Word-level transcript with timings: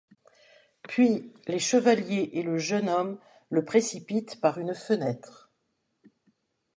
Puis 0.89 1.31
les 1.45 1.59
chevaliers 1.59 2.31
et 2.39 2.41
le 2.41 2.57
jeune 2.57 2.89
homme 2.89 3.19
le 3.51 3.63
précipitent 3.63 4.41
par 4.41 4.57
une 4.57 4.73
fenêtre. 4.73 5.51